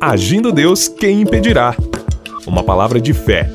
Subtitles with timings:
[0.00, 1.74] Agindo Deus, quem impedirá?
[2.46, 3.50] Uma palavra de fé,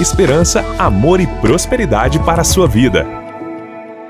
[0.00, 3.06] esperança, amor e prosperidade para a sua vida.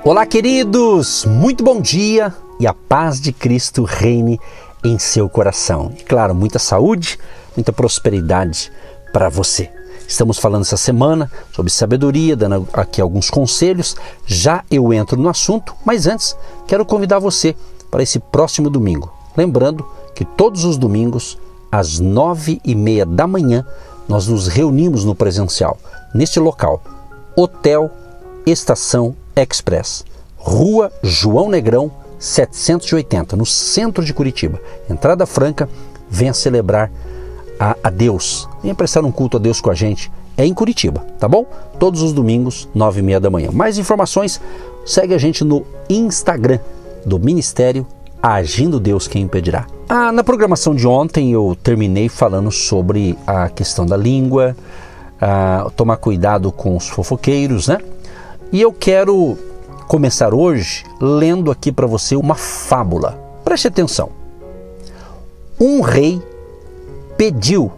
[0.03, 1.27] Olá, queridos!
[1.27, 4.41] Muito bom dia e a paz de Cristo reine
[4.83, 5.93] em seu coração.
[5.99, 7.19] E claro, muita saúde,
[7.55, 8.73] muita prosperidade
[9.13, 9.71] para você.
[10.09, 13.95] Estamos falando essa semana sobre sabedoria, dando aqui alguns conselhos.
[14.25, 16.35] Já eu entro no assunto, mas antes
[16.67, 17.55] quero convidar você
[17.91, 19.13] para esse próximo domingo.
[19.37, 21.37] Lembrando que todos os domingos,
[21.75, 23.67] às nove e meia da manhã,
[24.09, 25.77] nós nos reunimos no presencial,
[26.15, 26.81] neste local,
[27.37, 27.91] Hotel
[28.47, 30.05] Estação Express,
[30.37, 34.61] Rua João Negrão, 780, no centro de Curitiba.
[34.89, 35.69] Entrada franca,
[36.09, 36.93] venha celebrar
[37.59, 40.13] a, a Deus, venha prestar um culto a Deus com a gente.
[40.37, 41.45] É em Curitiba, tá bom?
[41.81, 43.51] Todos os domingos, nove e meia da manhã.
[43.51, 44.41] Mais informações,
[44.87, 46.61] segue a gente no Instagram
[47.05, 47.85] do Ministério
[48.23, 49.67] Agindo Deus Quem Impedirá.
[49.87, 54.57] Ah, na programação de ontem eu terminei falando sobre a questão da língua,
[55.21, 57.79] ah, tomar cuidado com os fofoqueiros, né?
[58.51, 59.37] E eu quero
[59.87, 63.19] começar hoje lendo aqui para você uma fábula.
[63.45, 64.09] Preste atenção.
[65.61, 66.21] Um rei
[67.19, 67.71] pediu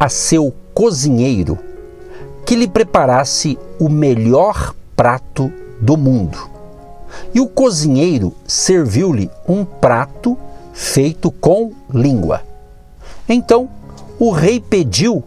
[0.00, 1.56] a seu cozinheiro
[2.44, 6.38] que lhe preparasse o melhor prato do mundo.
[7.32, 10.36] E o cozinheiro serviu-lhe um prato
[10.72, 12.42] feito com língua.
[13.28, 13.68] Então
[14.18, 15.22] o rei pediu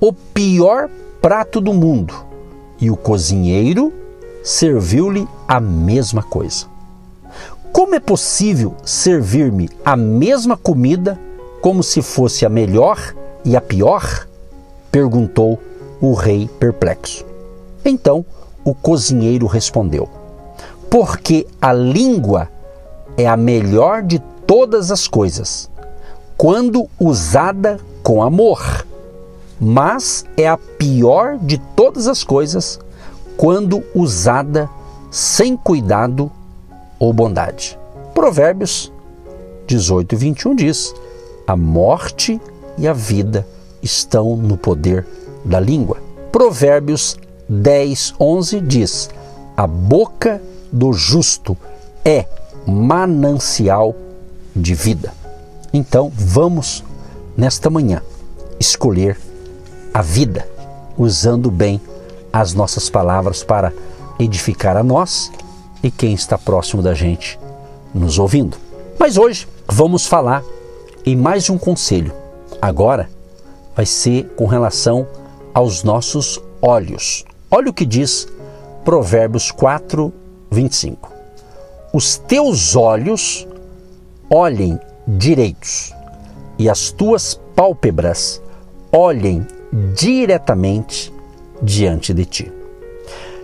[0.00, 0.88] o pior
[1.20, 2.14] prato do mundo
[2.80, 3.92] e o cozinheiro
[4.42, 6.66] serviu-lhe a mesma coisa.
[7.72, 11.18] Como é possível servir-me a mesma comida
[11.60, 14.26] como se fosse a melhor e a pior?
[14.90, 15.58] perguntou
[16.00, 17.24] o rei perplexo.
[17.84, 18.24] Então
[18.64, 20.08] o cozinheiro respondeu:
[20.90, 22.48] Porque a língua
[23.16, 25.70] é a melhor de todas as coisas,
[26.34, 28.86] quando usada com amor,
[29.60, 32.80] mas é a pior de todas as coisas
[33.36, 34.70] quando usada
[35.10, 36.32] sem cuidado
[36.98, 37.78] ou bondade.
[38.14, 38.90] Provérbios
[39.66, 40.94] 18 e 21 diz:
[41.46, 42.40] A morte
[42.78, 43.46] e a vida
[43.82, 45.06] estão no poder
[45.44, 45.98] da língua.
[46.32, 47.18] Provérbios
[47.50, 49.10] 10, 11 diz:
[49.54, 50.40] A boca
[50.72, 51.54] do justo
[52.02, 52.24] é
[52.66, 53.94] manancial
[54.60, 55.12] de vida.
[55.72, 56.84] Então vamos,
[57.36, 58.02] nesta manhã,
[58.58, 59.18] escolher
[59.92, 60.48] a vida,
[60.96, 61.80] usando bem
[62.32, 63.72] as nossas palavras para
[64.18, 65.30] edificar a nós
[65.82, 67.38] e quem está próximo da gente
[67.94, 68.56] nos ouvindo.
[68.98, 70.42] Mas hoje vamos falar
[71.06, 72.12] em mais um conselho.
[72.60, 73.08] Agora
[73.74, 75.06] vai ser com relação
[75.54, 77.24] aos nossos olhos.
[77.50, 78.26] Olha o que diz
[78.84, 80.12] Provérbios 4,
[80.50, 81.12] 25.
[81.92, 83.46] Os teus olhos
[84.30, 85.94] olhem direitos
[86.58, 88.42] e as tuas pálpebras
[88.92, 89.46] olhem
[89.94, 91.12] diretamente
[91.62, 92.52] diante de ti.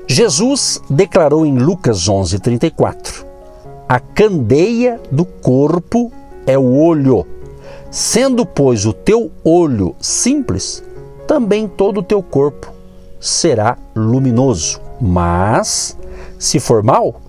[0.06, 3.24] Jesus declarou em Lucas 11:34:
[3.88, 6.12] A candeia do corpo
[6.46, 7.26] é o olho.
[7.90, 10.82] Sendo, pois, o teu olho simples,
[11.28, 12.72] também todo o teu corpo
[13.20, 14.80] será luminoso.
[15.00, 15.96] Mas,
[16.38, 17.20] se for mal,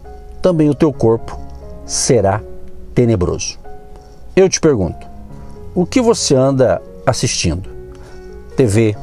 [0.42, 1.40] também o teu corpo
[1.86, 2.42] será
[2.96, 3.60] tenebroso.
[4.36, 5.06] Eu te pergunto:
[5.76, 7.70] o que você anda assistindo?
[8.56, 8.96] TV,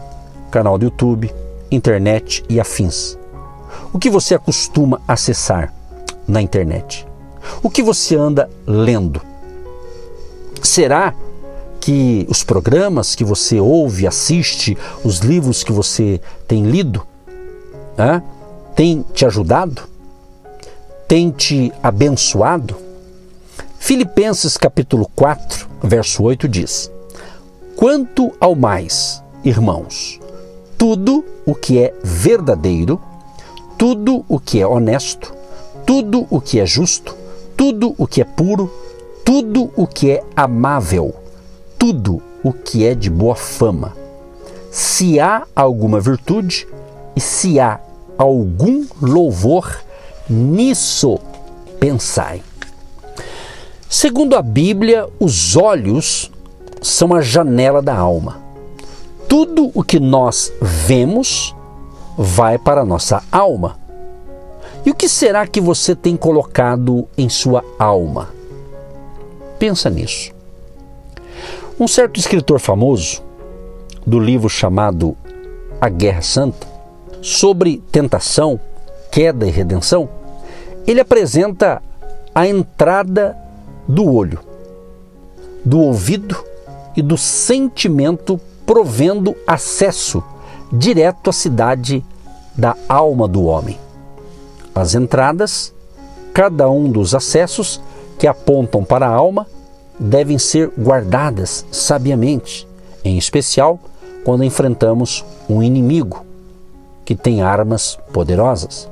[0.51, 1.33] canal do YouTube,
[1.71, 3.19] internet e afins.
[3.93, 5.73] O que você acostuma acessar
[6.27, 7.07] na internet?
[7.63, 9.21] O que você anda lendo?
[10.63, 11.15] Será
[11.81, 17.07] que os programas que você ouve, assiste, os livros que você tem lido,
[17.97, 18.23] né,
[18.75, 19.83] tem te ajudado?
[21.09, 22.92] Tem te abençoado?
[23.93, 26.91] Filipenses capítulo 4, verso 8 diz:
[27.77, 30.19] Quanto ao mais, irmãos,
[30.79, 32.99] tudo o que é verdadeiro,
[33.77, 35.35] tudo o que é honesto,
[35.85, 37.15] tudo o que é justo,
[37.55, 38.73] tudo o que é puro,
[39.27, 41.15] tudo o que é amável,
[41.79, 43.95] tudo o que é de boa fama.
[44.71, 46.67] Se há alguma virtude
[47.15, 47.79] e se há
[48.17, 49.71] algum louvor,
[50.31, 51.21] nisso
[51.79, 52.43] pensai.
[53.93, 56.33] Segundo a Bíblia, os olhos
[56.81, 58.41] são a janela da alma.
[59.29, 61.55] Tudo o que nós vemos
[62.17, 63.79] vai para a nossa alma.
[64.87, 68.31] E o que será que você tem colocado em sua alma?
[69.59, 70.33] Pensa nisso.
[71.79, 73.23] Um certo escritor famoso,
[74.07, 75.15] do livro chamado
[75.79, 76.67] A Guerra Santa,
[77.21, 78.59] sobre tentação,
[79.11, 80.09] queda e redenção,
[80.87, 81.83] ele apresenta
[82.35, 83.42] a entrada
[83.93, 84.41] do olho,
[85.63, 86.43] do ouvido
[86.97, 90.25] e do sentimento provendo acesso
[90.73, 92.03] direto à cidade
[92.57, 93.79] da alma do homem.
[94.75, 95.75] As entradas,
[96.33, 97.83] cada um dos acessos
[98.19, 99.47] que apontam para a alma,
[100.01, 102.67] devem ser guardadas sabiamente,
[103.05, 103.79] em especial
[104.25, 106.25] quando enfrentamos um inimigo
[107.05, 108.89] que tem armas poderosas.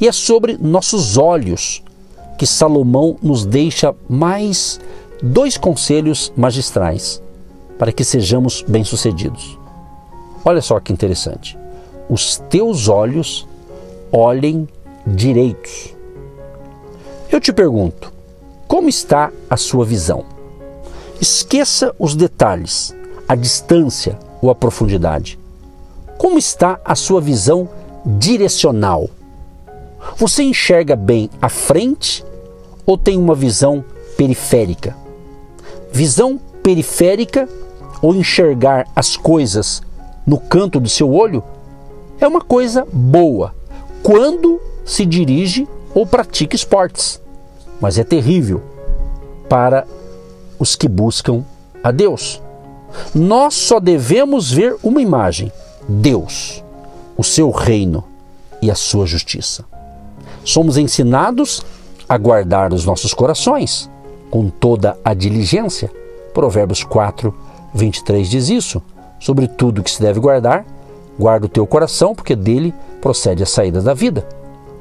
[0.00, 1.84] E é sobre nossos olhos
[2.40, 4.80] que Salomão nos deixa mais
[5.22, 7.22] dois conselhos magistrais
[7.78, 9.58] para que sejamos bem-sucedidos.
[10.42, 11.58] Olha só que interessante.
[12.08, 13.46] Os teus olhos
[14.10, 14.66] olhem
[15.06, 15.94] direitos.
[17.30, 18.10] Eu te pergunto,
[18.66, 20.24] como está a sua visão?
[21.20, 22.96] Esqueça os detalhes,
[23.28, 25.38] a distância ou a profundidade.
[26.16, 27.68] Como está a sua visão
[28.06, 29.10] direcional?
[30.16, 32.24] Você enxerga bem à frente
[32.86, 33.84] ou tem uma visão
[34.16, 34.96] periférica?
[35.92, 37.48] Visão periférica
[38.02, 39.82] ou enxergar as coisas
[40.26, 41.42] no canto do seu olho
[42.20, 43.54] é uma coisa boa
[44.02, 47.20] quando se dirige ou pratica esportes,
[47.80, 48.62] mas é terrível
[49.48, 49.86] para
[50.58, 51.44] os que buscam
[51.82, 52.40] a Deus.
[53.14, 55.52] Nós só devemos ver uma imagem:
[55.88, 56.62] Deus,
[57.16, 58.04] o seu reino
[58.60, 59.64] e a sua justiça.
[60.44, 61.62] Somos ensinados
[62.10, 63.88] a guardar os nossos corações
[64.32, 65.88] com toda a diligência.
[66.34, 67.32] Provérbios 4,
[67.72, 68.82] 23 diz isso.
[69.20, 70.66] Sobre tudo que se deve guardar,
[71.16, 74.26] guarda o teu coração, porque dele procede a saída da vida.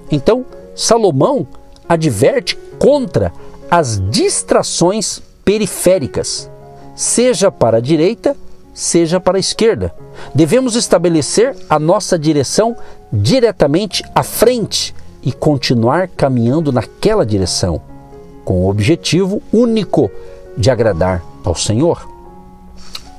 [0.10, 0.44] Então,
[0.76, 1.46] Salomão
[1.88, 3.32] adverte contra
[3.70, 6.50] as distrações periféricas,
[6.96, 8.36] seja para a direita,
[8.74, 9.94] seja para a esquerda.
[10.34, 12.76] Devemos estabelecer a nossa direção
[13.14, 17.82] diretamente à frente e continuar caminhando naquela direção,
[18.46, 20.10] com o objetivo único
[20.58, 22.08] de agradar ao Senhor.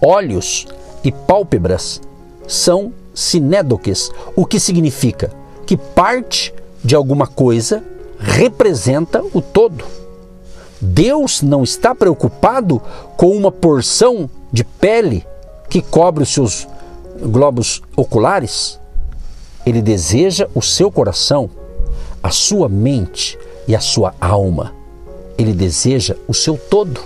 [0.01, 0.67] Olhos
[1.05, 2.01] e pálpebras
[2.47, 5.31] são sinédoques, o que significa
[5.67, 7.85] que parte de alguma coisa
[8.19, 9.85] representa o todo.
[10.81, 12.81] Deus não está preocupado
[13.17, 15.27] com uma porção de pele
[15.69, 16.67] que cobre os seus
[17.21, 18.81] globos oculares.
[19.65, 21.51] Ele deseja o seu coração,
[22.23, 24.75] a sua mente e a sua alma.
[25.39, 27.01] Ele deseja o seu todo.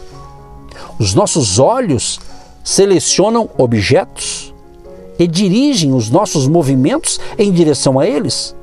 [0.99, 2.19] Os nossos olhos
[2.64, 4.52] selecionam objetos
[5.19, 8.55] e dirigem os nossos movimentos em direção a eles.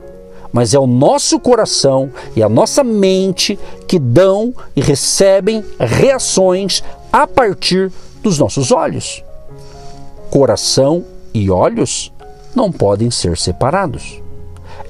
[0.52, 3.58] Mas é o nosso coração e a nossa mente
[3.88, 9.24] que dão e recebem reações a partir dos nossos olhos.
[10.30, 12.12] Coração e olhos
[12.54, 14.21] não podem ser separados.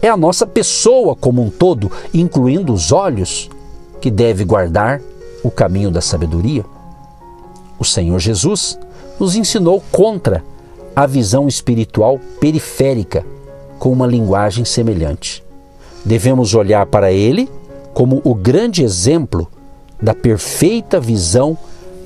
[0.02, 3.50] É a nossa pessoa como um todo, incluindo os olhos,
[4.00, 5.00] que deve guardar
[5.44, 6.66] o caminho da sabedoria.
[7.78, 8.80] O Senhor Jesus
[9.20, 10.44] nos ensinou contra
[10.96, 13.26] a visão espiritual periférica
[13.78, 15.44] com uma linguagem semelhante.
[16.04, 17.50] Devemos olhar para ele
[17.94, 19.48] como o grande exemplo
[20.02, 21.58] da perfeita visão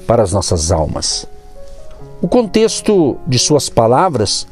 [0.06, 1.25] para as nossas almas.
[2.21, 4.48] O contexto de suas palavras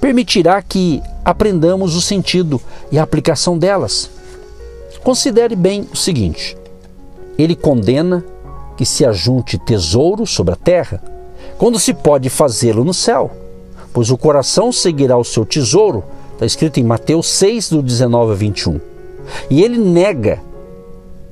[0.00, 2.60] permitirá que aprendamos o sentido
[2.92, 4.10] e a aplicação delas.
[5.02, 6.56] Considere bem o seguinte:
[7.38, 8.24] ele condena
[8.76, 11.02] que se ajunte tesouro sobre a terra,
[11.58, 13.30] quando se pode fazê-lo no céu,
[13.92, 18.34] pois o coração seguirá o seu tesouro, está escrito em Mateus 6, do 19 a
[18.34, 18.80] 21.
[19.48, 20.40] E ele nega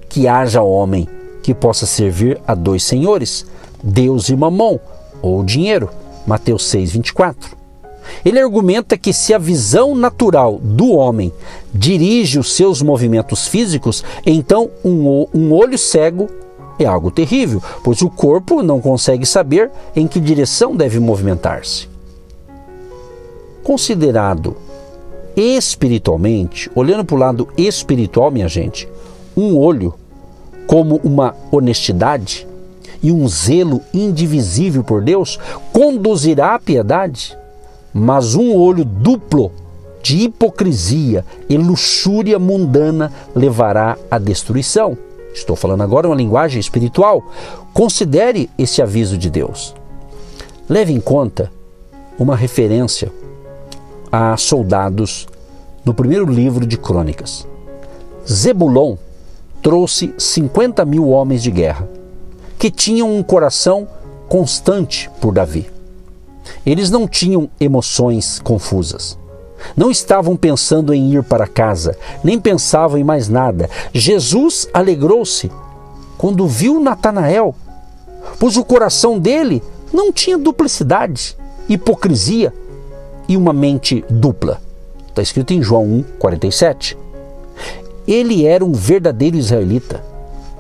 [0.09, 1.09] que haja homem
[1.43, 3.45] que possa servir a dois senhores,
[3.83, 4.79] Deus e Mamon,
[5.21, 5.89] ou dinheiro,
[6.27, 7.62] Mateus 6, 24.
[8.25, 11.33] Ele argumenta que se a visão natural do homem
[11.75, 16.29] dirige os seus movimentos físicos, então um, um olho cego
[16.79, 21.89] é algo terrível, pois o corpo não consegue saber em que direção deve movimentar-se.
[23.63, 24.57] Considerado
[25.37, 28.89] espiritualmente, olhando para o lado espiritual, minha gente,
[29.37, 29.95] um olho
[30.67, 32.47] como uma honestidade
[33.03, 35.39] e um zelo indivisível por Deus
[35.73, 37.37] conduzirá à piedade
[37.93, 39.53] mas um olho duplo
[40.03, 44.97] de hipocrisia e luxúria mundana levará à destruição.
[45.33, 47.25] Estou falando agora uma linguagem espiritual.
[47.73, 49.75] Considere esse aviso de Deus.
[50.69, 51.51] Leve em conta
[52.19, 53.13] uma referência
[54.11, 55.27] a soldados
[55.85, 57.47] no primeiro livro de Crônicas.
[58.31, 58.97] Zebulon
[59.63, 61.89] trouxe 50 mil homens de guerra
[62.59, 63.89] que tinham um coração
[64.29, 65.69] constante por Davi.
[66.65, 69.19] Eles não tinham emoções confusas.
[69.77, 73.71] Não estavam pensando em ir para casa, nem pensavam em mais nada.
[73.93, 75.51] Jesus alegrou-se
[76.19, 77.55] quando viu Natanael,
[78.39, 81.37] pois o coração dele não tinha duplicidade,
[81.69, 82.53] hipocrisia
[83.29, 84.61] e uma mente dupla.
[85.09, 86.97] Está escrito em João 1, 47.
[88.07, 90.03] Ele era um verdadeiro israelita,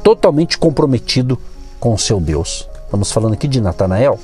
[0.02, 1.38] totalmente comprometido
[1.80, 2.68] com o seu Deus.
[2.84, 4.18] Estamos falando aqui de Natanael.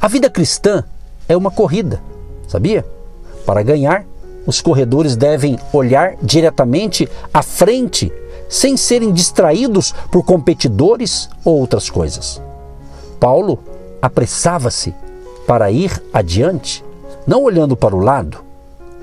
[0.00, 0.82] A vida cristã
[1.28, 2.00] é uma corrida,
[2.48, 2.86] sabia?
[3.44, 4.06] Para ganhar,
[4.46, 8.10] os corredores devem olhar diretamente à frente,
[8.48, 12.40] sem serem distraídos por competidores ou outras coisas.
[13.20, 13.58] Paulo
[14.00, 14.94] apressava-se
[15.46, 16.82] para ir adiante,
[17.26, 18.38] não olhando para o lado,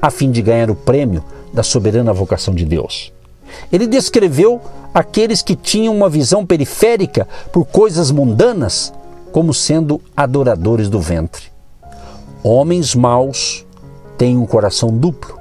[0.02, 1.24] a fim de ganhar o prêmio
[1.54, 3.14] da soberana vocação de Deus.
[3.72, 4.60] Ele descreveu
[4.92, 8.92] aqueles que tinham uma visão periférica por coisas mundanas
[9.38, 11.52] como sendo adoradores do ventre.
[12.42, 13.64] Homens maus
[14.18, 15.38] têm um coração duplo.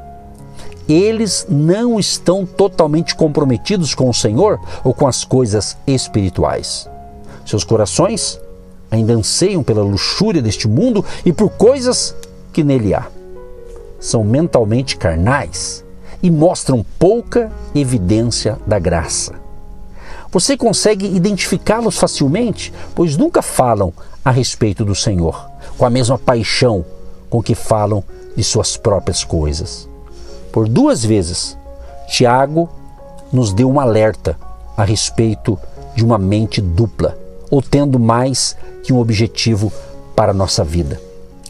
[0.86, 6.86] Eles não estão totalmente comprometidos com o Senhor ou com as coisas espirituais.
[7.46, 8.38] Seus corações
[8.90, 12.14] ainda anseiam pela luxúria deste mundo e por coisas
[12.52, 13.06] que nele há.
[13.98, 15.82] São mentalmente carnais
[16.22, 19.45] e mostram pouca evidência da graça.
[20.36, 23.90] Você consegue identificá-los facilmente, pois nunca falam
[24.22, 26.84] a respeito do Senhor, com a mesma paixão
[27.30, 28.04] com que falam
[28.36, 29.88] de suas próprias coisas.
[30.52, 31.56] Por duas vezes,
[32.06, 32.68] Tiago
[33.32, 34.38] nos deu um alerta
[34.76, 35.58] a respeito
[35.94, 37.16] de uma mente dupla,
[37.50, 39.72] ou tendo mais que um objetivo
[40.14, 41.00] para a nossa vida.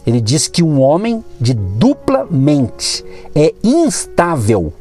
[0.05, 3.03] Ele diz que um homem de dupla mente
[3.35, 4.71] é instável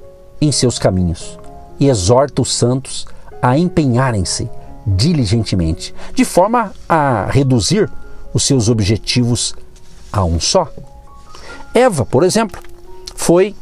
[0.40, 1.36] em seus caminhos
[1.80, 3.04] e exorta os santos
[3.48, 4.50] a empenharem-se
[4.84, 7.88] diligentemente, de forma a reduzir
[8.34, 9.54] os seus objetivos
[10.12, 10.68] a um só.
[11.72, 12.60] Eva, por exemplo,
[13.14, 13.54] foi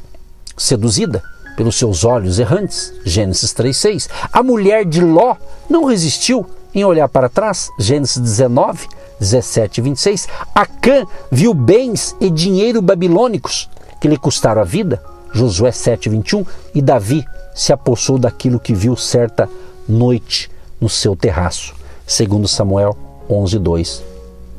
[0.56, 1.22] seduzida
[1.54, 4.08] pelos seus olhos errantes, Gênesis 3:6.
[4.32, 5.36] A mulher de Ló
[5.68, 8.88] não resistiu em olhar para trás, Gênesis 19,
[9.20, 10.28] 17 e 26.
[10.54, 13.68] Acã viu bens e dinheiro babilônicos
[14.00, 16.44] que lhe custaram a vida, Josué 7, 21.
[16.74, 17.24] E Davi
[17.54, 19.48] se apossou daquilo que viu certa
[19.88, 20.50] noite
[20.80, 21.74] no seu terraço,
[22.06, 22.96] segundo Samuel
[23.28, 24.04] 11, 2.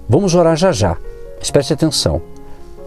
[0.10, 0.98] Vamos orar já já,
[1.51, 2.22] preste atenção.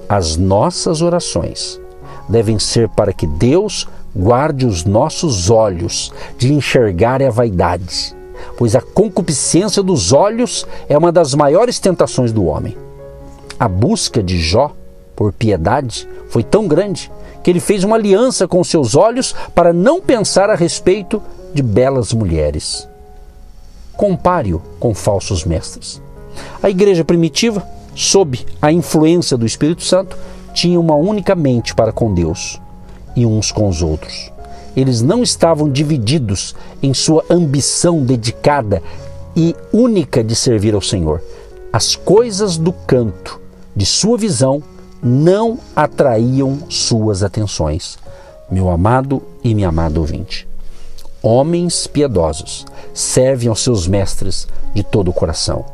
[0.09, 1.81] As nossas orações
[2.29, 8.17] devem ser para que Deus guarde os nossos olhos de enxergar a vaidade
[8.57, 12.77] pois a concupiscência dos olhos é uma das maiores tentações do homem.
[13.59, 14.73] A busca de Jó
[15.15, 17.11] por piedade foi tão grande
[17.43, 22.13] que ele fez uma aliança com seus olhos para não pensar a respeito de belas
[22.13, 22.89] mulheres.
[23.97, 26.01] Compare-o com falsos mestres.
[26.63, 30.17] A igreja primitiva, sob a influência do Espírito Santo,
[30.55, 32.61] tinha uma única mente para com Deus
[33.17, 34.31] e uns com os outros
[34.81, 38.81] eles não estavam divididos em sua ambição dedicada
[39.37, 41.21] e única de servir ao Senhor.
[41.73, 43.41] As coisas do canto
[43.75, 44.63] de sua visão
[45.03, 47.99] não atraíam suas atenções.
[48.51, 50.48] Meu amado e minha amada ouvinte,
[51.29, 55.65] homens piedosos servem aos seus mestres de todo o coração.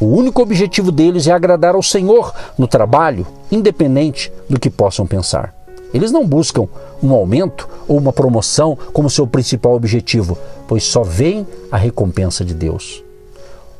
[0.00, 5.54] O único objetivo deles é agradar ao Senhor no trabalho, independente do que possam pensar.
[5.92, 6.66] Eles não buscam
[7.00, 12.52] um aumento ou uma promoção como seu principal objetivo, pois só veem a recompensa de
[12.52, 13.04] Deus.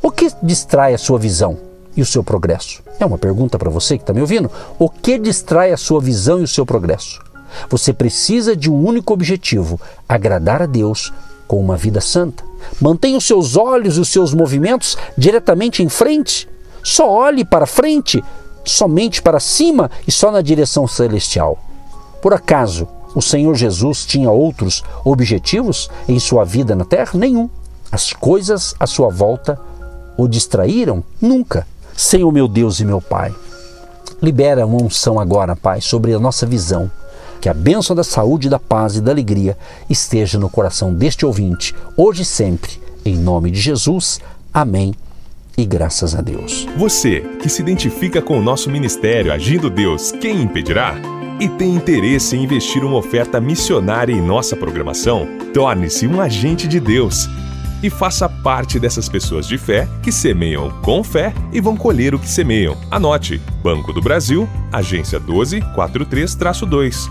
[0.00, 1.58] O que distrai a sua visão
[1.96, 2.80] e o seu progresso?
[3.00, 4.48] É uma pergunta para você que está me ouvindo.
[4.78, 7.20] O que distrai a sua visão e o seu progresso?
[7.68, 11.12] Você precisa de um único objetivo: agradar a Deus
[11.46, 12.44] com uma vida santa.
[12.80, 16.48] Mantenha os seus olhos e os seus movimentos diretamente em frente.
[16.82, 18.22] Só olhe para frente,
[18.64, 21.58] somente para cima e só na direção celestial.
[22.20, 27.12] Por acaso o Senhor Jesus tinha outros objetivos em sua vida na terra?
[27.14, 27.48] Nenhum.
[27.92, 29.58] As coisas à sua volta
[30.16, 31.02] o distraíram?
[31.20, 31.66] Nunca.
[31.96, 33.32] Senhor meu Deus e meu Pai,
[34.20, 36.90] libera uma unção agora, Pai, sobre a nossa visão.
[37.44, 39.54] Que a bênção da saúde, da paz e da alegria
[39.90, 42.80] esteja no coração deste ouvinte, hoje e sempre.
[43.04, 44.18] Em nome de Jesus.
[44.50, 44.94] Amém.
[45.54, 46.66] E graças a Deus.
[46.78, 50.94] Você que se identifica com o nosso ministério Agindo Deus, quem impedirá?
[51.38, 56.78] e tem interesse em investir uma oferta missionária em nossa programação, torne-se um agente de
[56.78, 57.28] Deus
[57.82, 62.18] e faça parte dessas pessoas de fé que semeiam com fé e vão colher o
[62.18, 62.74] que semeiam.
[62.90, 67.10] Anote: Banco do Brasil, agência 1243-2,